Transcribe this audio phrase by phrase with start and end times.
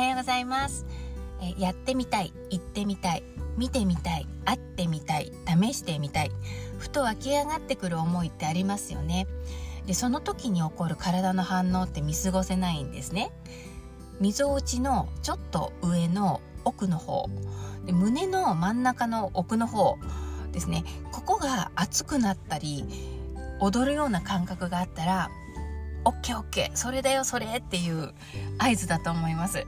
[0.00, 0.86] はようございます。
[1.42, 3.22] えやってみたい行ってみたい
[3.58, 6.30] 見てみたい会ってみたい試してみたい
[6.78, 9.26] ふと湧き上がってくる思いってありますよね。
[9.86, 13.30] でその時に起こる体の反応って見過ごせないんですね。
[14.20, 17.28] みぞおちのちょっと上の奥の方。
[17.84, 19.98] で胸の真ん中の奥の方。
[20.52, 20.82] ですね。
[21.12, 22.86] ここが熱くなったり
[23.60, 25.30] 踊るような感覚があったら
[26.04, 28.14] OKOK それだよそれっていう
[28.58, 29.66] 合図だと思います。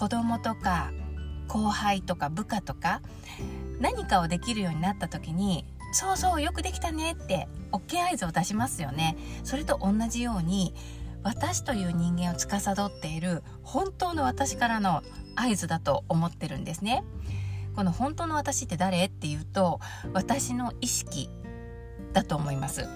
[0.00, 0.92] 子供とか
[1.46, 3.02] 後輩とか部下とか
[3.80, 9.18] 何かをできるようになった時にそうそうよくできたねって OK 合図を出しますよね。
[9.44, 10.72] それと同じように
[11.22, 15.02] 私という人間を司っている本当の私からの
[15.36, 17.04] 合図だと思ってるんですね。
[17.76, 19.80] この本当の私って誰っていうと
[20.14, 21.28] 私の意識
[22.14, 22.88] だと思います。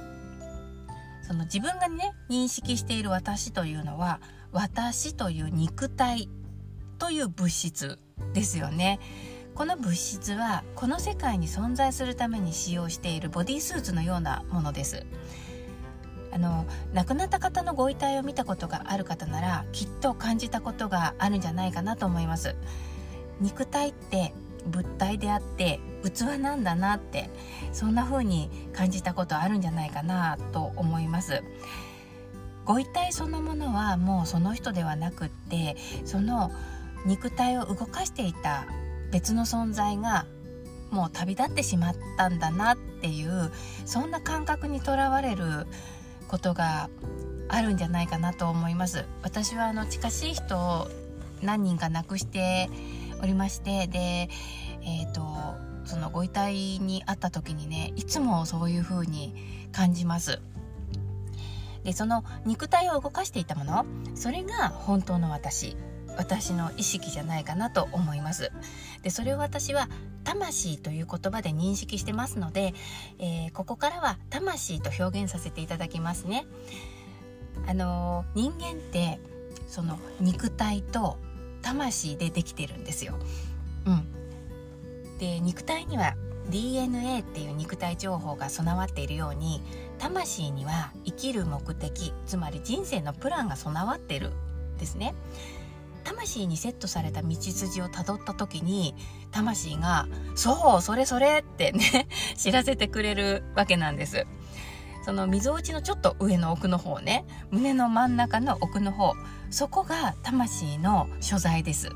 [1.21, 6.31] その自分がね認識している私というのは私という肉体
[6.99, 7.99] という物質
[8.33, 9.01] ですよね。
[9.55, 15.07] この物質はこの世界に存在するために使用しているボディースーツのようなものです。
[16.33, 22.57] あの亡くなった方のご遺体を見たことがある方ならきっと感じたことがあるんじゃないかなと思います。
[23.41, 24.33] 肉体って
[24.67, 27.31] 物体であって器なんだなって
[27.73, 31.45] そんな風に感じたことあるんじゃないかなと思います。
[32.65, 36.51] ご遺体そのものはもうその人ではなくってその
[37.05, 38.67] 肉体を動かしていた
[39.11, 40.27] 別の存在が
[40.91, 43.51] もう旅立ってしまったんだなっていう
[43.85, 45.67] そんな感覚にとらわれる
[46.29, 46.89] ことが
[47.49, 49.05] あるんじゃないかなと思います。
[49.23, 50.89] 私はあの近しい人を
[51.43, 52.71] 何人か亡くして
[53.23, 54.29] おりましてで
[54.83, 55.25] えっ、ー、と
[55.85, 59.35] そのご遺体に会った時にねいつもそういう風に
[59.73, 60.41] 感じます。
[61.83, 65.77] でその肉体を動かしていたものそれが本当の私。
[66.17, 68.51] 私の意識じゃないかなと思います。
[69.03, 69.89] でそれを私は
[70.25, 72.75] 魂という言葉で認識してますので、
[73.19, 76.47] えー、ここからは魂と表現させていただきますね。
[77.67, 79.21] あのー、人間って
[79.69, 81.19] その肉体と
[81.63, 83.15] 魂でできてるんですよ。
[83.87, 85.19] うん。
[85.19, 86.15] で肉体には
[86.51, 89.63] DNA っていう肉体情報が備わっているように
[89.99, 94.31] 魂には生きる目的つまり人生のプランが備わってる
[94.79, 95.15] ですね。
[96.05, 98.95] 魂にセットされた道筋をたどった時に
[99.31, 100.07] 魂が
[100.37, 104.27] 「そうそれそれ!」ってね 知らせてくれるわけなんです。
[105.05, 109.13] その溝落ちのちょっと上の奥の方ね胸の真ん中の奥の方
[109.51, 111.91] そこが魂の所在です。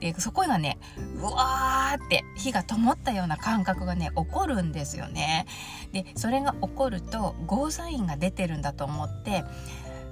[0.00, 0.78] でそこがね
[1.16, 5.46] うわーって火が灯ったような感覚がね起こるんですよね。
[5.92, 9.42] でそれが起こるとゴーサインが出てるんだと思って、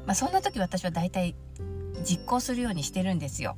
[0.07, 1.35] まあ、そんな時私は大体
[2.05, 3.57] 実行するようにしてるんですよ。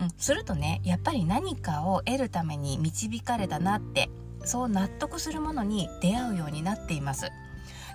[0.00, 4.10] うん、するとねやっぱり何かを得るために導かれたなって
[4.44, 7.30] そう納得するものに出会うようになっています。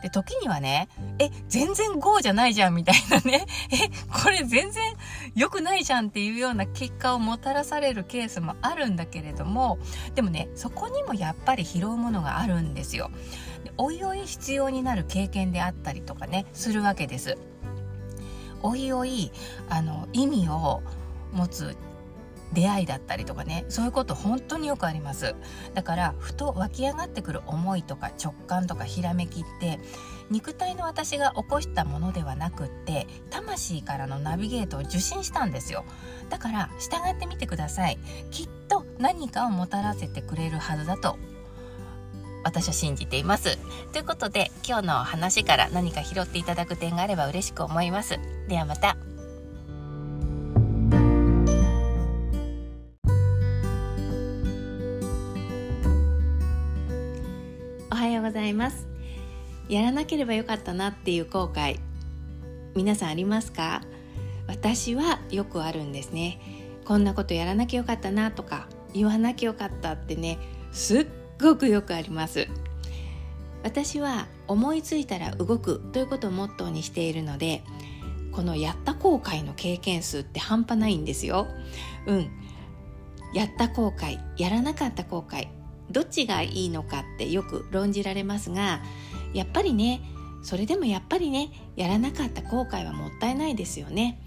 [0.02, 4.96] で、時にはね、え、全然 GO じゃないじゃんみたいなね、 え、これ全然
[5.36, 9.78] 良くないじゃんっていうような結果をもたらされるケースもあるんだけれども、
[10.16, 13.12] でもね、そこにもやっぱり拾うものがあるんですよ。
[13.78, 17.38] おいおい必要になる経験であったりとかね、するわけです。
[18.64, 19.32] おいおい
[19.70, 20.82] あの意味を
[21.34, 21.76] 持つ
[22.54, 25.36] 出会いだったりとかねそういうこと本当によくあります。
[25.74, 29.80] だからふと湧き上がってくる思いとか直感とかひらめきって
[30.30, 35.86] 肉体の私が起こしたものではなくって魂からのナビゲートを受信したんですよ。
[36.30, 37.98] だから従ってみてください。
[38.32, 41.18] きっと何かをもたらせてくれるはずだと
[42.44, 43.58] 私は信じています。
[43.92, 48.20] ということで今日の話から何か拾っていただく点があれば嬉しく思います。
[48.48, 48.98] ではまた。
[57.92, 58.88] おはようございます。
[59.70, 61.80] やらなければよかったなっていう後悔
[62.76, 63.82] 皆さんありますか？
[64.48, 66.40] 私はよくあるんですね
[66.84, 70.40] こんなことやらなきゃよかったなとか言わなきゃよかったってね
[70.74, 71.06] すっ
[71.42, 72.48] ごくよくあります。
[73.64, 77.64] 私は思いついたら動くということをモットーにしているので
[78.32, 81.48] このやった後悔の経験数って半端ないんですよ。
[82.08, 82.32] うん。
[83.34, 85.48] やった後悔やらなかった後悔
[85.90, 88.82] どっちがいいのかってよく論じられますが
[89.34, 90.02] やっぱりね
[90.44, 94.22] それでもやっぱりねやらなかった後悔はもったいないですよね。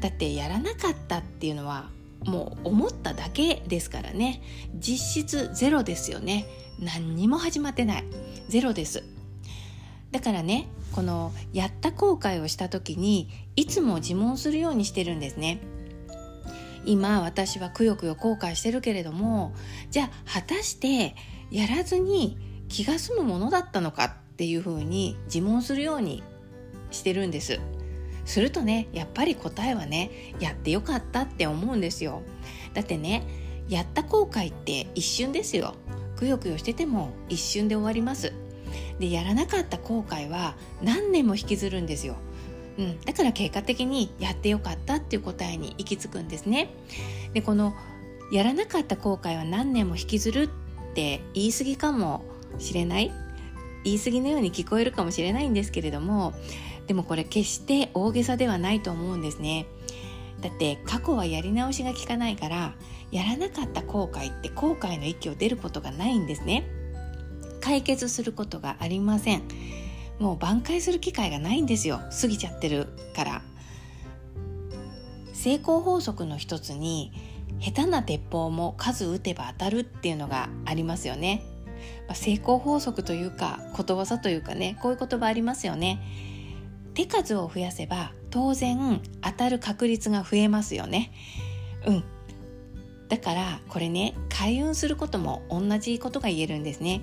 [0.00, 1.90] だってやらなかったっていうのは
[2.26, 4.42] もう思っただけですからね。
[4.74, 6.46] 実質ゼロですよね。
[6.78, 8.04] 何にも始まってない。
[8.48, 9.04] ゼロです。
[10.10, 15.60] だからねこのやった後悔をした時にいつも自問するようにしてるんですね。
[16.84, 19.54] 今私はくよくよ後悔してるけれども
[19.90, 21.16] じゃあ果たして
[21.50, 22.38] やらずに
[22.68, 26.22] 気が済むものだったのかっていうふうに自問するように
[26.90, 27.58] してるんです。
[28.24, 32.22] するとねやっぱり答えはねやってよかったって思うんですよ。
[32.72, 33.26] だってね
[33.68, 35.74] やった後悔って一瞬ですよ。
[36.16, 38.32] くよくよしてても一瞬で終わります。
[38.98, 42.16] でやらなかった後悔は何年も引きずるんですよ。
[42.76, 46.70] うん、だから結果的にやってよかったっていう答えに行き着くんですね。
[47.32, 47.74] でこの
[48.32, 50.48] やらなかった後悔は何年も引きずるっ
[50.94, 52.24] て言い過ぎかも
[52.58, 53.12] しれない。
[53.84, 56.32] 言い過ぎのように聞こえるかもしれないんですけれども
[56.86, 59.66] でもこれ決して大げさではないと思うんですね。
[60.40, 62.74] だって過去はやり直しが効かないから
[63.10, 66.64] やらなかった後悔って後悔の域を出ることがないんですね。
[67.60, 69.42] 解決することがありません。
[70.18, 73.42] もう挽回する機会がないんですよ過ぎちゃってるから
[75.32, 77.12] 成功法則の一つに
[77.60, 81.44] 下手な鉄砲も数撃てば当たるっていうのがありますよね、
[82.06, 86.00] まあ、成功法則というかことわざというかねこういう言葉ありますよね
[86.94, 91.12] 手数を増やせば当然当たる確率が増えますよね。
[91.86, 92.04] うん。
[93.08, 97.02] だからこれね開運することも同じことが言えるんですね。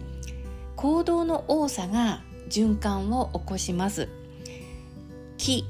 [0.76, 4.10] 行動の多さが循環を起こします。
[5.38, 5.66] 気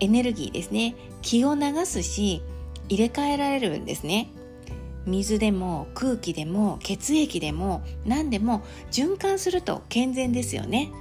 [0.00, 0.94] エネルギーですね。
[1.22, 2.42] 気を流すし
[2.88, 4.30] 入れ替えられるんですね。
[5.06, 10.92] 水でも空気でも血液でも何でも循環すると健全ですよね。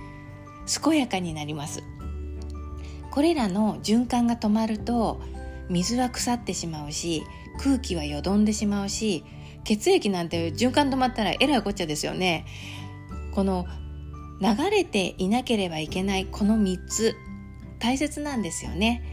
[0.84, 1.84] 健やかになります。
[3.12, 5.22] これらの循環が止まると
[5.70, 7.24] 水は腐ってしまうし
[7.60, 9.24] 空気はよどんでしまうし
[9.64, 12.46] 血液なんて循環止まったらえらいこっちゃですよね
[13.34, 13.68] この
[14.42, 17.16] 流れていなければいけないこの3つ
[17.80, 19.04] 大切なんですよね。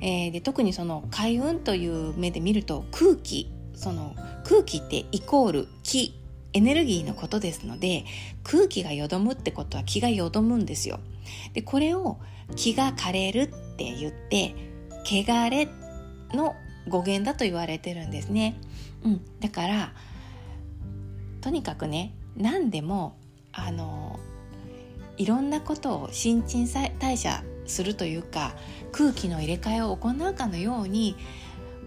[0.00, 4.14] えー、で特にその開運という目で見ると空気その
[4.44, 6.14] 空気ってイコール気
[6.52, 8.04] エネルギーのことですので
[8.44, 11.00] 空気がよどむってことは気がよどむんですよ。
[11.52, 12.18] でこれを
[12.56, 13.46] 気が枯れるっ
[13.76, 14.54] て言って
[15.04, 15.68] 汚れ
[16.36, 16.54] の
[16.88, 18.60] 語源だと言われてるんですね。
[19.04, 19.92] うん、だから
[21.40, 23.16] とにかくね何でも
[23.52, 24.18] あの
[25.16, 26.66] いろんなことを新陳
[26.98, 28.54] 代謝するというか
[28.92, 31.16] 空気の入れ替えを行うかのように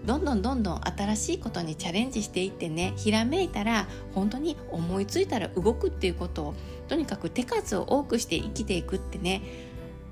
[0.06, 6.56] どんどんどんどん新しいことにチャレンジしていってねひらめいたら本当に思いついたら動くっていうことを
[6.88, 9.42] とにかく手数を多くして生きていくってね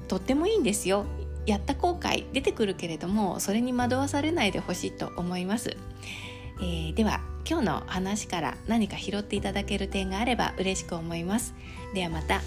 [0.07, 1.06] とってもいいんですよ。
[1.45, 5.77] やった後悔出てくるけれどもそれに惑わされないでほしいと思います。
[6.62, 11.56] えー、では今日の話から何か拾っていただける点があれば嬉しく思います。
[11.94, 12.41] ではまた。